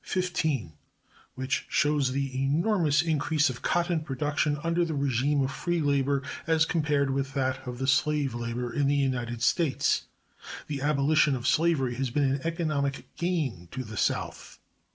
XV, 0.03 0.71
which 1.35 1.67
shows 1.69 2.11
the 2.11 2.41
enormous 2.43 3.03
increase 3.03 3.51
of 3.51 3.61
cotton 3.61 3.99
production 4.01 4.57
under 4.63 4.83
the 4.83 4.95
régime 4.95 5.43
of 5.43 5.51
free 5.51 5.79
labor 5.79 6.23
as 6.47 6.65
compared 6.65 7.11
with 7.11 7.35
that 7.35 7.67
of 7.67 7.87
slave 7.87 8.33
labor 8.33 8.73
in 8.73 8.87
the 8.87 8.95
United 8.95 9.43
States. 9.43 10.07
The 10.65 10.81
abolition 10.81 11.35
of 11.35 11.45
slavery 11.45 11.93
has 11.97 12.09
been 12.09 12.23
an 12.33 12.41
economic 12.43 13.15
gain 13.15 13.67
to 13.73 13.83
the 13.83 13.95
South. 13.95 14.57